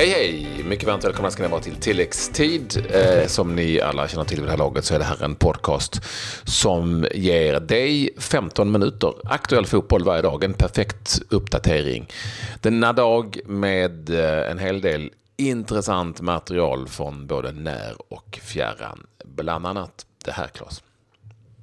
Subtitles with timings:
[0.00, 0.64] Hej hej!
[0.64, 2.86] Mycket varmt välkomna ska ni vara till tilläggstid.
[2.94, 5.34] Eh, som ni alla känner till vid det här laget så är det här en
[5.34, 6.00] podcast
[6.44, 10.44] som ger dig 15 minuter aktuell fotboll varje dag.
[10.44, 12.06] En perfekt uppdatering.
[12.60, 19.06] Denna dag med eh, en hel del intressant material från både när och fjärran.
[19.24, 20.82] Bland annat det här, Claes.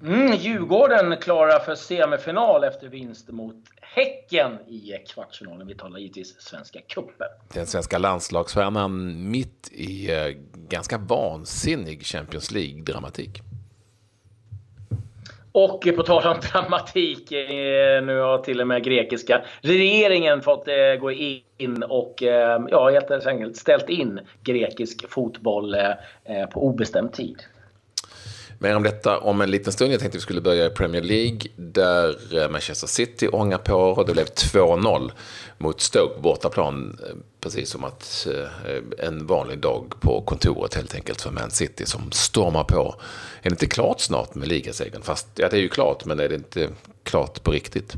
[0.04, 5.68] Mm, Djurgården klara för semifinal efter vinst mot Häcken i kvartsfinalen.
[5.68, 7.28] Vi talar givetvis Svenska Cupen.
[7.54, 10.28] Den svenska landslagsstjärnan mitt i eh,
[10.70, 13.42] ganska vansinnig Champions League-dramatik.
[15.51, 21.00] Och på tal om dramatik, eh, nu har till och med grekiska regeringen fått eh,
[21.00, 22.15] gå in och
[22.70, 25.75] ja, helt enkelt ställt in grekisk fotboll
[26.54, 27.43] på obestämd tid.
[28.60, 29.93] Mer om detta om en liten stund.
[29.93, 33.75] Jag tänkte att vi skulle börja i Premier League där eh, Manchester City ångar på
[33.75, 35.12] och det blev 2-0
[35.58, 37.00] mot Stoke bortaplan.
[37.04, 41.86] Eh, precis som att eh, en vanlig dag på kontoret helt enkelt för Man City
[41.86, 42.96] som stormar på.
[43.42, 45.02] Är det inte klart snart med ligasegern?
[45.02, 46.70] Fast ja, det är ju klart, men är det inte
[47.03, 47.96] klart på riktigt?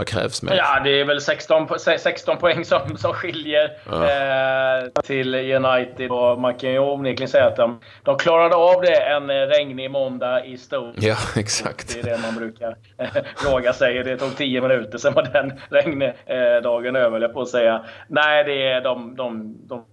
[0.00, 0.54] Vad krävs mer?
[0.54, 4.04] Ja, det är väl 16, 16 poäng som, som skiljer ja.
[4.04, 6.10] eh, till United.
[6.10, 10.44] Och man kan ju onekligen säga att de, de klarade av det en regnig måndag
[10.44, 11.06] i Stoke.
[11.06, 11.94] Ja, exakt.
[11.94, 14.02] Det är det man brukar eh, fråga sig.
[14.02, 17.84] Det tog 10 minuter, sen var den regndagen eh, över, jag på att säga.
[18.08, 19.84] Nej, det är de, de, de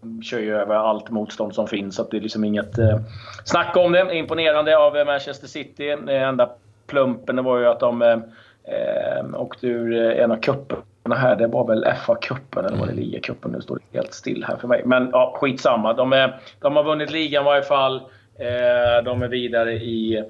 [0.00, 1.96] de kör ju över allt motstånd som finns.
[1.96, 3.00] Så det är liksom inget eh,
[3.44, 4.14] snack om det.
[4.14, 5.90] Imponerande av Manchester City.
[6.08, 6.50] Enda
[6.86, 8.22] plumpen var ju att de
[8.66, 11.36] eh, eh, åkte ur eh, en av cuperna här.
[11.36, 13.04] Det var väl FA-cupen eller var det mm.
[13.04, 13.52] ligacupen?
[13.52, 14.82] Nu står det helt still här för mig.
[14.84, 15.92] Men ja, skitsamma.
[15.92, 18.00] De, är, de har vunnit ligan i varje fall.
[18.38, 20.24] Eh, de är vidare i eh,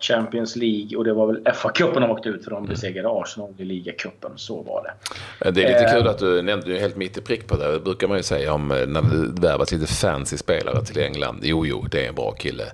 [0.00, 2.68] Champions League och det var väl FA-cupen de åkte ut för de mm.
[2.68, 4.30] besegrade Arsenal i ligacupen.
[4.36, 5.50] Så var det.
[5.50, 7.72] Det är lite kul att du nämnde ju helt mitt i prick på det.
[7.72, 11.40] Det brukar man ju säga om när det värvat lite fancy spelare till England.
[11.42, 12.64] Jo, jo, det är en bra kille.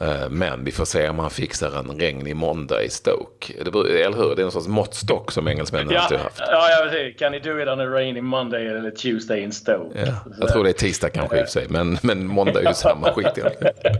[0.00, 3.52] Eh, men vi får se om han fixar en regnig måndag i Stoke.
[3.64, 4.36] Det, eller hur?
[4.36, 6.40] Det är en sorts måttstock som engelsmännen ja, alltid har haft.
[6.40, 10.00] Ja, jag vet Can you do it on a rainy Monday eller Tuesday in Stoke?
[10.06, 12.68] Ja, jag tror det är tisdag kanske i och för sig, men, men måndag är
[12.68, 13.74] ju samma skit egentligen.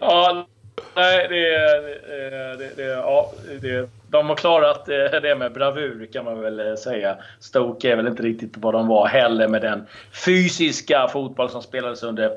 [0.00, 0.46] ja,
[0.94, 1.58] nej, det,
[2.58, 7.16] det, det, ja, det, de har klarat det med bravur kan man väl säga.
[7.40, 9.86] Stoke är väl inte riktigt vad de var heller med den
[10.24, 12.30] fysiska fotboll som spelades under eh,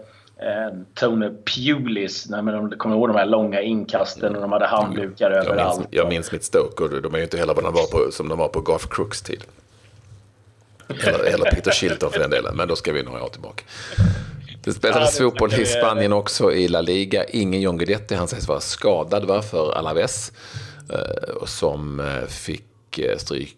[0.94, 2.30] Tony Pulis.
[2.30, 5.80] Nej, men de kommer ihåg de här långa inkasten och de hade handdukar jag överallt.
[5.80, 8.12] Minns, jag minns mitt Stoke och de är ju inte heller vad de var på,
[8.12, 9.44] som de var på Garth Crooks tid.
[10.88, 13.64] Eller, eller Peter Shilton för den delen, men då ska vi några år tillbaka.
[14.64, 17.24] Det spelades ja, fotboll i Spanien också i La Liga.
[17.24, 20.32] Ingen John Guidetti, han sägs vara skadad va, för Alaves.
[20.90, 23.58] Eh, som eh, fick eh, stryk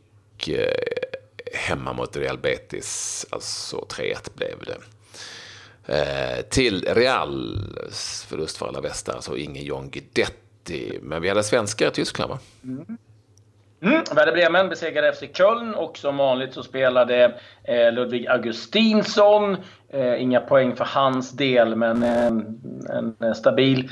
[1.53, 3.25] hemma mot Real Betis.
[3.29, 4.77] Alltså 3-1 blev det.
[5.91, 7.57] Eh, till Real.
[8.29, 10.99] förlust för alla västar, alltså ingen John Guidetti.
[11.01, 12.39] Men vi hade svenskar i Tyskland va?
[12.63, 12.97] Mm.
[13.81, 19.57] Mm, Werder Bremen besegrade FC Köln och som vanligt så spelade eh, Ludvig Augustinsson.
[19.89, 22.27] Eh, inga poäng för hans del, men eh,
[22.97, 23.89] en, eh, stabil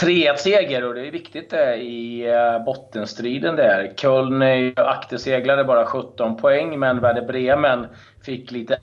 [0.00, 3.92] 3-1-seger och det är viktigt det i eh, bottenstriden där.
[3.96, 7.86] Köln är ju akterseglare, bara 17 poäng, men Werder Bremen
[8.22, 8.78] fick lite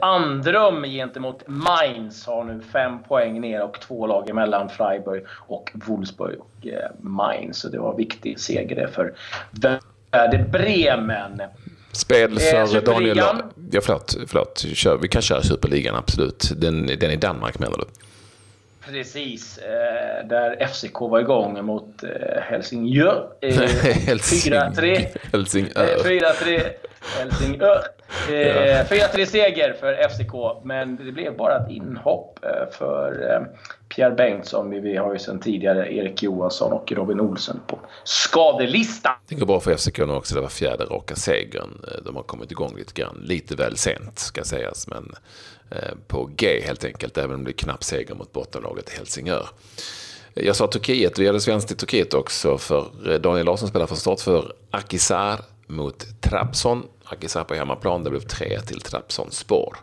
[0.00, 6.38] Andrum gentemot Mainz har nu fem poäng ner och två lag emellan Freiburg och Wolfsburg
[6.40, 7.58] och eh, Mainz.
[7.58, 9.14] Så det var en viktig seger för
[10.10, 11.42] Werder Bremen.
[11.92, 13.16] Spel eh, för eh, Daniel...
[13.70, 14.64] Ja, förlåt, förlåt.
[14.74, 16.52] Kör, vi kan köra Superligan, absolut.
[16.56, 17.84] Den, den i Danmark menar du?
[18.86, 23.28] Precis, eh, där FCK var igång mot eh, Helsingör.
[23.40, 25.06] Eh, 4-3.
[25.32, 25.98] Helsingör.
[26.04, 26.60] 4-3
[27.04, 27.84] Helsingör.
[28.28, 33.40] Eh, 4-3 seger för FCK, men det blev bara ett inhopp eh, för eh,
[33.88, 34.70] Pierre Bengtsson.
[34.70, 39.12] Vi har ju sedan tidigare Erik Johansson och Robin Olsen på skadelistan.
[39.28, 40.34] Det går bra för FCK nu också.
[40.34, 41.84] Det var fjärde raka segern.
[41.88, 43.22] Eh, de har kommit igång lite grann.
[43.24, 45.14] Lite väl sent ska sägas, men
[46.06, 47.18] på G helt enkelt.
[47.18, 49.48] Även om det blir knapp seger mot bottenlaget Helsingör.
[50.34, 52.58] Jag sa Turkiet, vi hade svenskt i Turkiet också.
[52.58, 56.82] För Daniel Larsson spelar för start för Akisar mot Trabzon.
[57.04, 59.76] Akisar på hemmaplan, det blev 3 till Trabzonspor.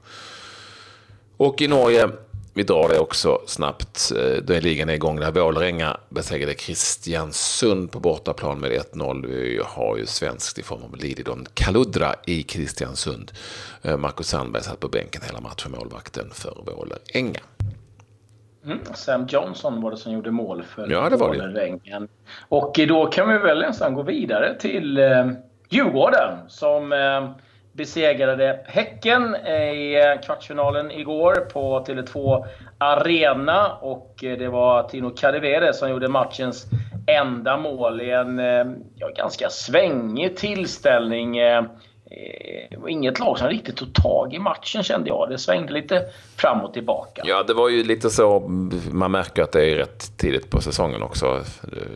[1.37, 2.09] Och i Norge,
[2.53, 7.99] vi drar det också snabbt, eh, då är ligan igång där Vålerenga besegrade Kristiansund på
[7.99, 9.27] bortaplan med 1-0.
[9.27, 13.31] Vi har ju svenskt i form av Lididon Kaludra i Kristiansund.
[13.81, 17.39] Eh, Marcus Sandberg satt på bänken hela matchen, målvakten för Vålerenga.
[18.65, 22.07] Mm, Sam Johnson var det som gjorde mål för ja, det var Det.
[22.49, 25.31] Och då kan vi väl nästan gå vidare till eh,
[25.73, 27.29] Djurgården som eh,
[27.73, 32.45] besegrade Häcken i eh, kvartsfinalen igår på Tele2
[32.77, 33.67] Arena.
[33.81, 36.65] Och eh, det var Tino Kadewere som gjorde matchens
[37.07, 38.65] enda mål i en eh,
[38.95, 41.37] ja, ganska svängig tillställning.
[42.69, 45.29] Det var inget lag som riktigt tog tag i matchen kände jag.
[45.29, 46.01] Det svängde lite
[46.37, 47.21] fram och tillbaka.
[47.25, 48.39] Ja, det var ju lite så.
[48.91, 51.41] Man märker att det är rätt tidigt på säsongen också.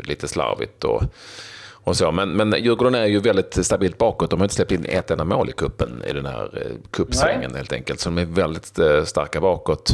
[0.03, 1.01] Lite slarvigt och,
[1.85, 2.11] och så.
[2.11, 4.29] Men, men Djurgården är ju väldigt stabilt bakåt.
[4.29, 7.73] De har inte släppt in ett enda mål i kuppen i den här kuppsvängen helt
[7.73, 7.99] enkelt.
[7.99, 9.93] Så de är väldigt starka bakåt.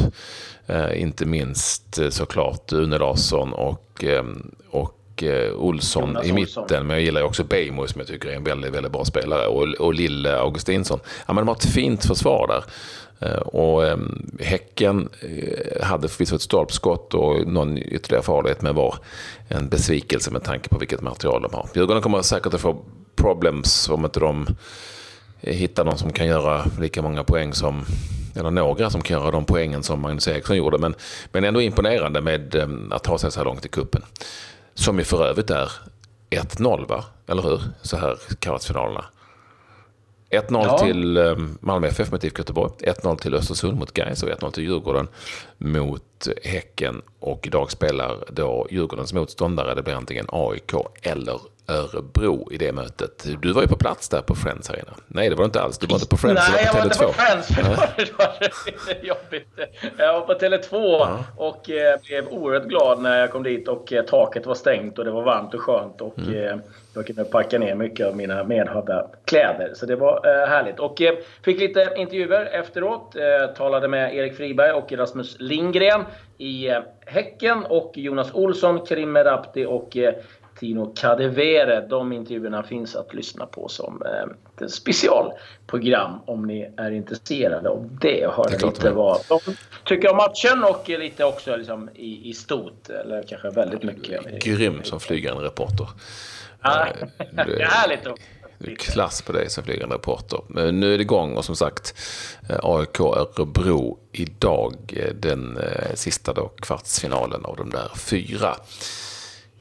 [0.94, 4.04] inte minst såklart Une Larsson och,
[4.70, 6.62] och eh, Olsson Jonas i mitten.
[6.62, 6.86] Olsson.
[6.86, 9.46] Men jag gillar också Beijmo som jag tycker är en väldigt, väldigt bra spelare.
[9.46, 11.00] Och, och Lille Augustinsson.
[11.26, 12.64] Ja, men de har ett fint försvar där.
[13.22, 18.94] Eh, och ehm, Häcken eh, hade förvisso ett stolpskott och någon ytterligare farlighet men var
[19.48, 21.68] en besvikelse med tanke på vilket material de har.
[21.74, 22.84] Djurgården kommer säkert att få
[23.16, 24.46] problems om inte de
[25.40, 27.84] eh, hittar någon som kan göra lika många poäng som
[28.36, 30.78] eller några som kan göra de poängen som Magnus Eriksson gjorde.
[30.78, 30.94] Men,
[31.32, 34.02] men ändå imponerande med ehm, att ta sig så här långt i kuppen.
[34.74, 35.72] Som ju för övrigt är
[36.30, 37.04] 1-0 va?
[37.26, 37.62] Eller hur?
[37.82, 39.04] Så här kvartsfinalerna.
[40.32, 40.78] 1-0 ja.
[40.78, 44.64] till eh, Malmö FF mot IFK Göteborg, 1-0 till Östersund mot Gais och 1-0 till
[44.64, 45.08] Djurgården
[45.58, 47.02] mot Häcken.
[47.20, 53.26] Och idag spelar då Djurgårdens motståndare, det blir antingen AIK eller Örebro i det mötet.
[53.42, 54.92] Du var ju på plats där på Friends Arena.
[55.06, 55.78] Nej, det var du inte alls.
[55.78, 57.46] Du var inte på Friends, Nej, jag var inte på Friends.
[57.46, 57.62] För
[57.96, 58.34] det var
[59.02, 59.48] jobbigt.
[59.96, 61.24] Jag var på Tele2 ja.
[61.36, 65.04] och eh, blev oerhört glad när jag kom dit och eh, taket var stängt och
[65.04, 66.00] det var varmt och skönt.
[66.00, 66.60] Och, mm.
[66.92, 69.72] Eh, jag kunde packa ner mycket av mina medhavda kläder.
[69.74, 70.80] Så det var härligt.
[70.80, 71.02] Och
[71.44, 73.16] fick lite intervjuer efteråt.
[73.56, 76.04] talade med Erik Friberg och Rasmus Lindgren
[76.38, 76.70] i
[77.06, 79.96] Häcken och Jonas Olsson, Karim Merabti och
[80.62, 81.86] Tino Kadewere.
[81.88, 87.98] De intervjuerna finns att lyssna på som eh, ett specialprogram om ni är intresserade av
[88.00, 88.26] det.
[88.26, 89.40] Och höra lite vad de
[89.84, 92.88] tycker om matchen och lite också liksom i, i stort.
[92.88, 94.44] Eller kanske väldigt mycket.
[94.44, 95.88] Grym som flygande reporter.
[96.62, 96.86] Ja,
[97.32, 98.04] det är härligt.
[98.04, 98.16] Då.
[98.78, 100.40] Klass på dig som flygande reporter.
[100.48, 101.94] Men nu är det igång och som sagt
[102.48, 104.76] eh, AIK Örebro idag.
[104.96, 105.58] Eh, den
[105.94, 108.56] sista då, kvartsfinalen av de där fyra.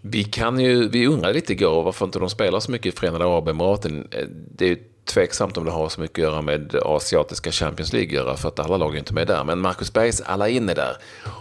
[0.02, 3.26] Vi, kan ju, vi undrade lite igår varför inte de spelar så mycket i Förenade
[3.26, 4.08] Arabemiraten.
[4.56, 8.38] Det är tveksamt om det har så mycket att göra med asiatiska Champions League göra,
[8.38, 9.44] för att alla lag är inte med där.
[9.44, 10.98] Men Marcus Bergs alla in är där.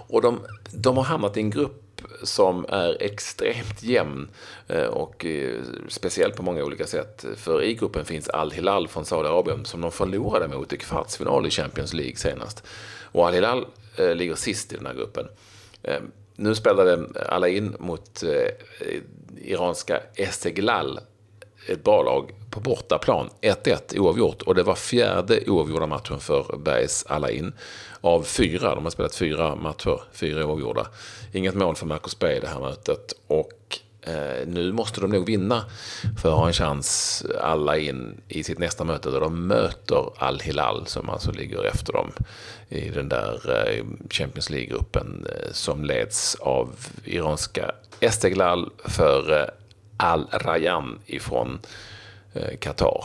[0.09, 0.41] Och de,
[0.71, 1.83] de har hamnat i en grupp
[2.23, 4.29] som är extremt jämn
[4.69, 7.25] eh, och eh, speciellt på många olika sätt.
[7.37, 11.93] För i gruppen finns Al-Hilal från Saudiarabien som de förlorade mot i kvartsfinal i Champions
[11.93, 12.63] League senast.
[13.13, 15.29] Och Al-Hilal eh, ligger sist i den här gruppen.
[16.37, 18.91] Nu spelade alla in mot eh,
[19.37, 21.01] iranska Esteghlal,
[21.69, 23.31] ett bra lag, på bortaplan.
[23.41, 27.53] 1-1 oavgjort och det var fjärde oavgjorda matchen för Bergs alla in.
[28.01, 30.87] Av fyra, de har spelat fyra matcher, fyra oavgjorda.
[31.33, 35.27] Inget mål för Marcus Berg i det här mötet och Eh, nu måste de nog
[35.27, 35.65] vinna
[36.23, 40.87] för att ha en chans alla in i sitt nästa möte där de möter Al-Hilal
[40.87, 42.13] som alltså ligger efter dem
[42.69, 46.75] i den där eh, Champions League-gruppen eh, som leds av
[47.05, 47.71] iranska
[48.01, 49.47] Esteglal för eh,
[50.01, 51.59] eh, Al-Rayan ifrån
[52.33, 53.05] eh, Qatar.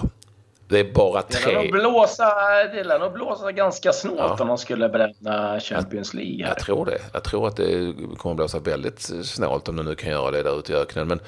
[0.67, 1.53] Det är bara tre.
[2.73, 4.37] Det lär nog blåsa, ganska snålt ja.
[4.39, 6.43] om de skulle bränna Champions League.
[6.43, 6.47] Här.
[6.47, 6.99] Jag tror det.
[7.13, 10.43] Jag tror att det kommer att blåsa väldigt snålt om de nu kan göra det
[10.43, 11.07] där ute i öknen.
[11.07, 11.19] Men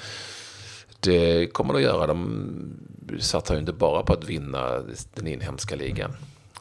[1.00, 2.08] det kommer de att göra.
[2.08, 4.84] De satsar ju inte bara på att vinna
[5.14, 6.12] den inhemska ligan.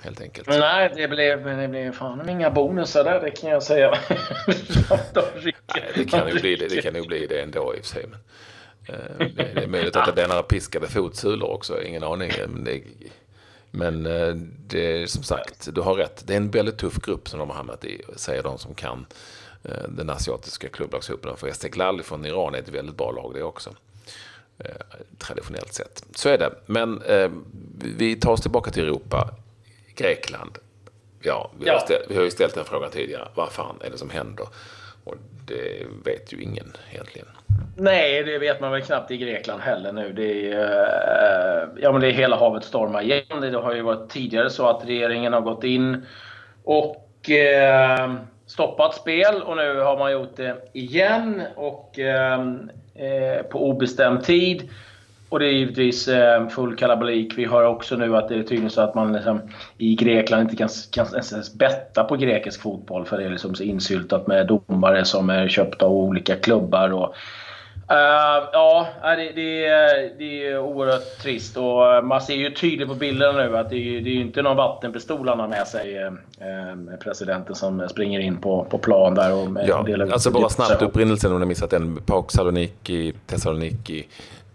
[0.02, 0.48] Helt enkelt.
[0.48, 3.98] Nej, det blev, det blev fan inga bonusar där, det kan jag säga.
[5.12, 5.52] de Nej,
[5.94, 8.06] det kan ju bli det, det kan nog bli det ändå i och för sig.
[8.10, 8.18] Men...
[8.86, 12.32] Eh, det är möjligt att det är några piskade fotsulor också, ingen aning.
[12.48, 12.82] Men det,
[13.70, 14.34] men eh,
[14.66, 16.22] det är som sagt, du har rätt.
[16.26, 19.06] Det är en väldigt tuff grupp som de har hamnat i, säger de som kan
[19.64, 21.36] eh, den asiatiska klubblagshopen.
[21.36, 23.70] För Esteghlal från Iran är ett väldigt bra lag det också.
[25.18, 26.04] Traditionellt sett.
[26.14, 26.54] Så är det.
[26.66, 27.02] Men
[27.96, 29.30] vi tar oss tillbaka till Europa.
[29.94, 30.58] Grekland.
[31.20, 33.28] Ja, vi, Har, ställt, vi har ju ställt den frågan tidigare.
[33.34, 34.46] Vad fan är det som händer?
[35.06, 37.28] Och det vet ju ingen egentligen.
[37.76, 40.12] Nej, det vet man väl knappt i Grekland heller nu.
[40.12, 43.40] Det är, eh, ja, men det är hela havet stormar igen.
[43.40, 46.06] Det har ju varit tidigare så att regeringen har gått in
[46.64, 48.14] och eh,
[48.46, 52.40] stoppat spel och nu har man gjort det igen och eh,
[52.94, 54.70] eh på obestämd tid.
[55.28, 57.38] Och det är givetvis eh, full kalabalik.
[57.38, 59.40] Vi hör också nu att det är tydligen så att man liksom,
[59.78, 63.62] i Grekland inte kan, kan ens betta på grekisk fotboll för det är liksom så
[63.62, 66.92] insyltat med domare som är köpta av olika klubbar.
[66.92, 67.14] Och,
[67.90, 69.68] Uh, ja, det, det,
[70.18, 71.56] det är oerhört trist.
[71.56, 74.56] Och man ser ju tydligt på bilderna nu att det är, det är inte någon
[74.56, 76.12] vattenpistol han har med sig, eh,
[77.00, 81.33] presidenten som springer in på, på plan där och ja, delar Alltså bara snabbt upprinnelsen
[81.33, 81.97] om ni missat den.
[81.97, 84.06] PAOK Saloniki, Thessaloniki.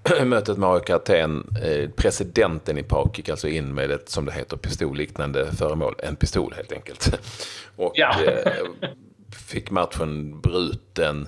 [0.25, 1.55] Mötet med AIK Aten.
[1.63, 5.96] Eh, presidenten i PAOK gick alltså in med ett, som det heter, pistolliknande föremål.
[6.00, 7.20] En pistol helt enkelt.
[7.75, 8.24] Och ja.
[8.24, 8.51] eh,
[9.48, 11.27] fick matchen bruten.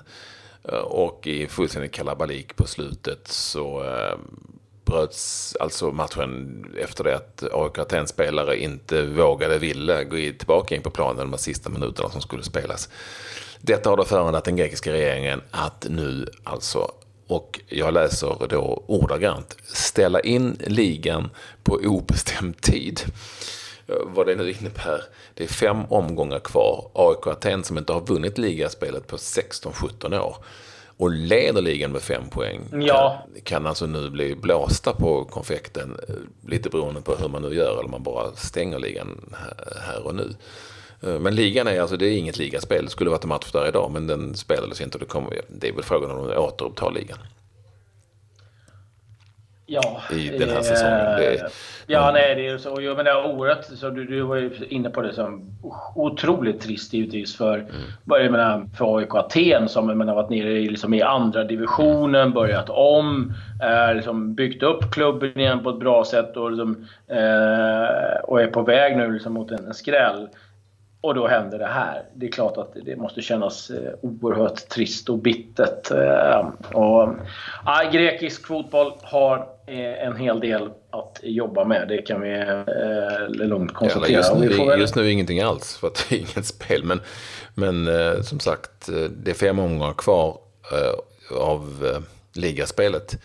[0.68, 3.84] Eh, och i fullständig kalabalik på slutet så
[4.84, 10.90] bröts alltså matchen efter det att AIK Aten-spelare inte vågade, ville gå tillbaka in på
[10.90, 12.88] planen de sista minuterna som skulle spelas.
[13.60, 16.90] Detta har då föranlett den grekiska regeringen att nu alltså,
[17.26, 21.30] och jag läser då ordagrant, ställa in ligan
[21.62, 23.00] på obestämd tid.
[23.86, 25.02] Eh, vad det nu innebär.
[25.34, 26.90] Det är fem omgångar kvar.
[26.94, 30.36] AIK Aten som inte har vunnit ligaspelet på 16-17 år
[30.96, 33.26] och leder ligan med fem poäng ja.
[33.34, 36.14] kan, kan alltså nu bli blåsta på konfekten eh,
[36.50, 39.34] lite beroende på hur man nu gör eller man bara stänger ligan
[39.86, 40.34] här och nu.
[41.06, 42.84] Eh, men ligan är alltså, det är inget ligaspel.
[42.84, 45.72] Det skulle varit en match där idag men den spelades inte det, kommer, det är
[45.72, 47.18] väl frågan om de återupptar ligan.
[49.66, 50.98] Ja, i den här säsongen.
[50.98, 51.50] Det,
[51.86, 52.14] ja, mm.
[52.14, 52.80] nej, det är så.
[52.80, 55.58] Jag menar, oerhört, så du, du var ju inne på det som
[55.94, 57.70] otroligt trist givetvis för, mm.
[58.06, 62.32] jag menar, för AIK Aten som jag menar, varit nere i, liksom, i andra divisionen,
[62.32, 63.32] börjat om,
[63.62, 68.46] eh, liksom, byggt upp klubben igen på ett bra sätt och, liksom, eh, och är
[68.46, 70.28] på väg nu liksom, mot en, en skräll.
[71.04, 72.02] Och då händer det här.
[72.14, 75.90] Det är klart att det måste kännas eh, oerhört trist och bittert.
[75.90, 77.14] Eh, och,
[77.64, 81.88] ja, grekisk fotboll har eh, en hel del att jobba med.
[81.88, 82.44] Det kan vi
[83.28, 84.12] lugnt konstatera.
[84.12, 84.80] Ja, just, nu, väl...
[84.80, 86.84] just nu ingenting alls, för att det är inget spel.
[86.84, 87.00] Men,
[87.54, 87.88] men
[88.24, 90.38] som sagt, det är fem omgångar kvar
[91.40, 91.86] av
[92.32, 93.16] ligaspelet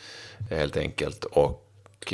[0.50, 1.26] helt enkelt.
[1.26, 2.14] Och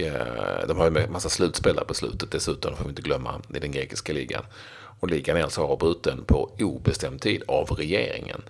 [0.68, 3.72] de har ju en massa slutspelare på slutet dessutom, får vi inte glömma, i den
[3.72, 4.44] grekiska ligan.
[5.00, 5.10] Och
[5.44, 8.42] alltså avbruten på obestämd tid av regeringen.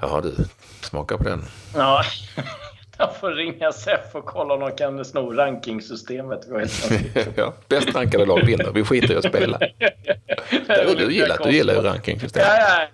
[0.00, 0.34] Jaha du,
[0.82, 1.42] smaka på den.
[1.74, 2.02] Ja,
[2.98, 6.40] jag får ringa SEF och kolla om de kan sno rankingsystemet.
[7.36, 8.72] ja, bäst rankade lag vinner.
[8.74, 9.58] Vi skiter i att spela.
[10.66, 12.48] Det du gillar, du gillar ju rankingsystemet.
[12.48, 12.86] Ja,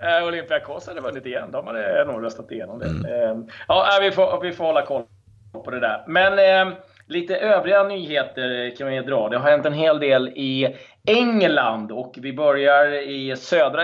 [0.00, 0.22] ja.
[0.26, 1.50] Olympiakos hade vunnit igen.
[1.52, 2.86] De hade nog röstat igenom det.
[2.86, 3.04] Mm.
[3.04, 5.02] Ehm, ja, vi får, vi får hålla koll
[5.64, 6.04] på det där.
[6.06, 6.32] Men
[6.68, 6.76] eh,
[7.08, 9.28] lite övriga nyheter kan vi dra.
[9.28, 13.82] Det har hänt en hel del i England och vi börjar i södra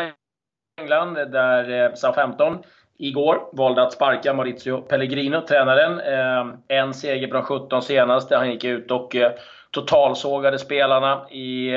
[0.80, 2.58] England där eh, Southampton
[2.98, 6.00] igår valde att sparka Maurizio Pellegrino, tränaren.
[6.00, 8.36] Eh, en seger från 17 senaste.
[8.36, 9.32] Han gick ut och eh,
[9.70, 11.70] totalsågade spelarna i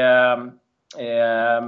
[0.95, 1.61] Eh,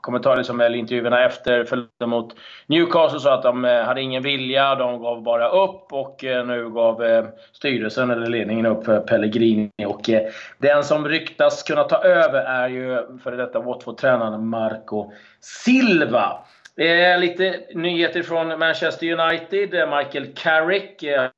[0.00, 2.34] kommentarer som eller intervjuerna efter följde mot
[2.66, 6.70] Newcastle sa att de eh, hade ingen vilja, de gav bara upp och eh, nu
[6.70, 9.70] gav eh, styrelsen eller ledningen upp för Pellegrini.
[9.86, 10.22] Och eh,
[10.58, 16.38] den som ryktas kunna ta över är ju före detta Watford-tränaren Marco Silva.
[16.76, 19.70] Eh, lite nyheter från Manchester United.
[19.70, 21.28] Michael Carrick eh,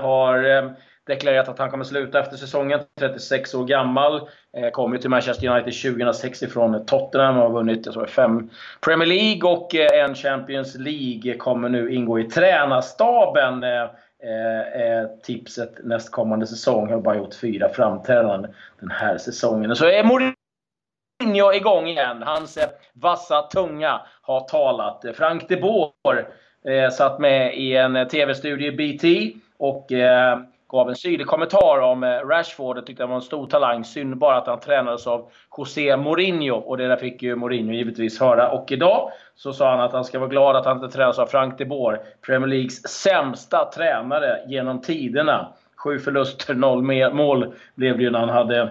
[0.00, 0.70] har ehm,
[1.14, 2.80] deklarerat att han kommer sluta efter säsongen.
[2.98, 4.28] 36 år gammal.
[4.52, 8.50] Kommer kom ju till Manchester United 2006 ifrån Tottenham och har vunnit jag tror, fem
[8.80, 11.36] Premier League och eh, en Champions League.
[11.36, 13.62] Kommer nu ingå i tränarstaben.
[13.62, 13.82] Eh,
[14.22, 16.90] eh, tipset nästkommande säsong.
[16.90, 19.76] Har bara gjort fyra framträdanden den här säsongen.
[19.76, 22.22] Så är Mourinho igång igen.
[22.22, 25.04] Hans eh, vassa tunga har talat.
[25.14, 26.28] Frank de Boer
[26.68, 30.38] eh, satt med i en eh, TV-studio i BT och eh,
[30.72, 32.76] gav en syrlig kommentar om eh, Rashford.
[32.76, 33.84] Jag tyckte han var en stor talang.
[33.84, 36.56] Synd bara att han tränades av José Mourinho.
[36.56, 38.50] Och det där fick ju Mourinho givetvis höra.
[38.50, 41.26] Och idag så sa han att han ska vara glad att han inte tränas av
[41.26, 42.00] Frank de Boer.
[42.26, 45.48] Premier Leagues sämsta tränare genom tiderna.
[45.76, 48.70] Sju förluster, noll mål blev det ju när han hade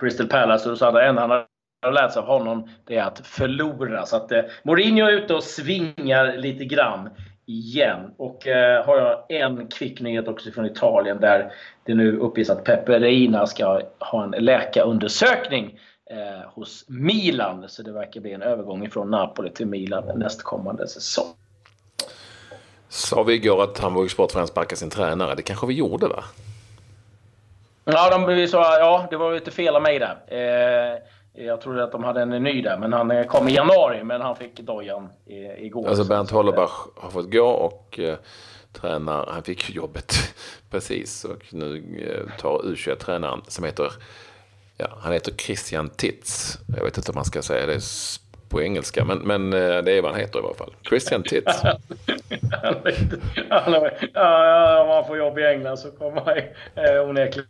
[0.00, 0.70] Crystal Palace.
[0.70, 4.06] Och så hade en han har lärt sig av honom det är att förlora.
[4.06, 7.10] Så att eh, Mourinho är ute och svingar lite grann
[7.50, 8.14] igen.
[8.16, 11.52] Och eh, har jag en kvick nyhet också från Italien där
[11.84, 15.78] det nu uppges att Pepe Reina ska ha en läkarundersökning
[16.10, 17.64] eh, hos Milan.
[17.68, 21.34] Så det verkar bli en övergång från Napoli till Milan nästkommande säsong.
[22.88, 25.34] Sa vi igår att Hamburgs Sportförening sparkade sin tränare?
[25.34, 26.24] Det kanske vi gjorde va?
[27.84, 30.16] Ja, de, vi sa, ja det var lite fel av mig där.
[30.26, 30.98] Eh,
[31.32, 34.04] jag trodde att de hade en ny där, men han kom i januari.
[34.04, 35.08] Men han fick dojan
[35.58, 35.88] igår.
[35.88, 38.18] Alltså Bernt Hollerbach har fått gå och eh,
[38.72, 40.14] tränar, han fick jobbet
[40.70, 41.24] precis.
[41.24, 41.76] Och nu
[42.08, 43.92] eh, tar U21-tränaren som heter,
[44.76, 46.58] ja, han heter Christian Titz.
[46.76, 47.80] Jag vet inte om man ska säga det
[48.48, 50.74] på engelska, men, men eh, det är vad han heter i alla fall.
[50.88, 51.62] Christian Titz.
[54.14, 56.36] ja, om man får jobb i England så kommer han
[56.84, 57.48] eh, onekligen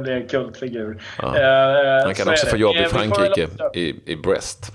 [0.00, 1.02] bli en kultfigur.
[1.18, 1.38] Ja.
[1.38, 4.72] Eh, han kan också få jobb i Frankrike, i, i Brest.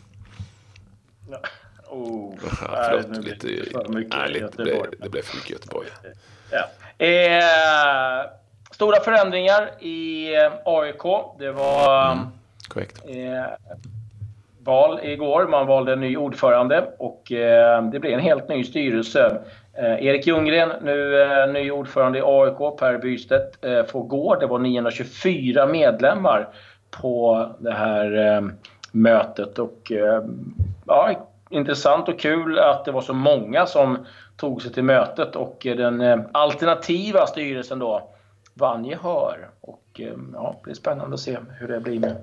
[1.89, 5.51] Oh, ja, förlåt, nej, lite, för mycket nej, lite, det, blev, det blev för mycket
[5.51, 5.87] Göteborg.
[6.51, 6.69] Ja.
[7.05, 8.29] Eh,
[8.71, 11.03] stora förändringar i eh, AIK.
[11.39, 12.25] Det var mm,
[12.67, 13.01] korrekt.
[13.07, 13.45] Eh,
[14.63, 15.47] val igår.
[15.47, 19.37] Man valde en ny ordförande och eh, det blev en helt ny styrelse.
[19.77, 22.77] Eh, Erik Ljunggren, nu eh, ny ordförande i AIK.
[22.79, 24.35] Per Bystedt eh, får gå.
[24.35, 26.49] Det var 924 medlemmar
[26.91, 28.43] på det här
[28.91, 29.59] mötet.
[29.59, 29.91] Och,
[30.85, 34.05] ja, intressant och kul att det var så många som
[34.37, 38.09] tog sig till mötet och den alternativa styrelsen då
[38.53, 39.49] vann gehör.
[39.61, 39.83] Och
[40.33, 42.15] ja, det blir spännande att se hur det blir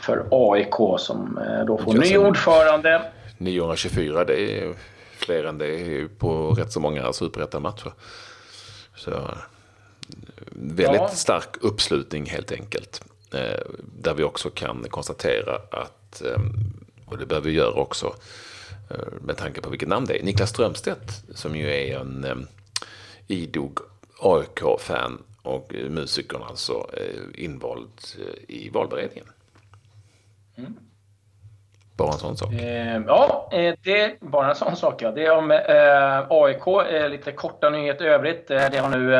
[0.00, 3.02] för AIK som då får ny ordförande.
[3.38, 4.74] 924, det är
[5.58, 7.92] det på rätt så många superettan-matcher.
[8.96, 9.30] Så
[10.52, 11.08] väldigt ja.
[11.08, 13.02] stark uppslutning helt enkelt.
[13.32, 13.60] Eh,
[14.00, 16.40] där vi också kan konstatera att, eh,
[17.06, 18.14] och det behöver vi göra också,
[18.90, 22.46] eh, med tanke på vilket namn det är, Niklas Strömstedt som ju är en
[23.26, 23.78] idog
[24.18, 26.90] AIK-fan och musikern alltså
[27.34, 27.90] invald
[28.48, 29.26] i valberedningen.
[30.56, 30.74] Mm.
[31.98, 32.52] Bara en sån sak?
[32.52, 33.48] Ehm, eh, ja,
[33.84, 35.02] det är bara en sån sak.
[35.02, 35.10] Ja.
[35.10, 38.50] Det är om eh, AIK, eh, lite korta nyheter i övrigt.
[38.50, 39.14] Eh, det har nu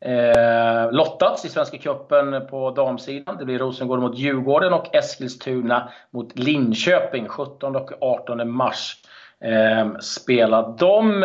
[0.00, 3.36] eh, lottats i Svenska cupen på damsidan.
[3.38, 8.96] Det blir Rosengård mot Djurgården och Eskilstuna mot Linköping 17 och 18 mars.
[9.40, 11.24] Eh, spelar de.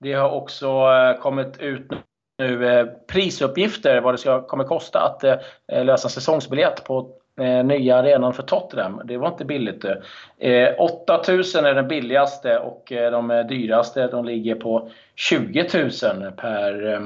[0.00, 1.90] Det har också eh, kommit ut
[2.38, 7.96] nu eh, prisuppgifter vad det ska, kommer kosta att eh, lösa säsongsbiljett på eh, nya
[7.96, 9.00] arenan för Tottenham.
[9.04, 9.84] Det var inte billigt.
[10.38, 16.32] Eh, 8000 är den billigaste och eh, de eh, dyraste de ligger på 20 000
[16.36, 17.00] per eh,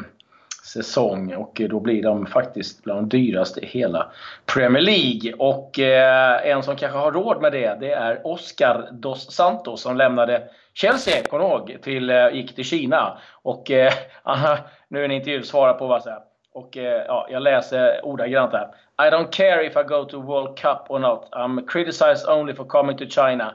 [0.65, 4.13] säsong och eh, då blir de faktiskt bland de dyraste i hela
[4.55, 5.33] Premier League.
[5.39, 9.97] Och eh, en som kanske har råd med det, det är Oscar dos Santos som
[9.97, 10.43] lämnade
[10.75, 13.19] Chelsea, kommer ihåg, till, eh, gick till Kina.
[13.43, 13.93] Och eh,
[14.89, 16.34] nu är en intervju svarar på vad så här.
[16.55, 18.69] Och eh, ja, jag läser ordagrant här.
[19.09, 21.29] I don't care if I go to World Cup or not.
[21.33, 23.55] I'm criticized only for coming to China.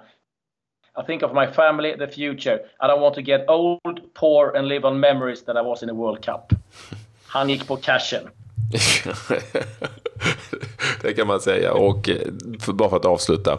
[1.02, 2.60] I think of my family, the future.
[2.80, 5.88] I don't want to get old, poor and live on memories that I was in
[5.88, 6.54] the World Cup.
[7.28, 8.30] Han gick på cashen.
[11.02, 11.74] det kan man säga.
[11.74, 12.16] Och eh,
[12.60, 13.58] för, bara för att avsluta.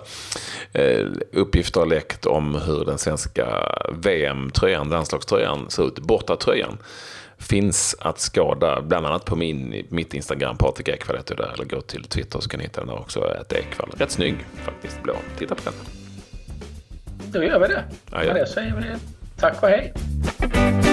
[0.72, 3.46] Eh, uppgifter har läckt om hur den svenska
[3.90, 5.98] VM-tröjan, landslagströjan, ser ut.
[5.98, 6.79] Bortatröjan
[7.40, 11.81] finns att skada, bland annat på min, mitt Instagram, Patrik Ekwall heter där, eller gå
[11.81, 13.90] till Twitter så kan ni hitta den där också, att Ekwall.
[13.96, 15.14] Rätt snygg faktiskt, blå.
[15.38, 15.74] Titta på den.
[17.33, 17.85] Då gör vi det.
[18.11, 18.35] Ja, ja.
[18.35, 18.85] det säger vi
[19.40, 20.89] tack och hej.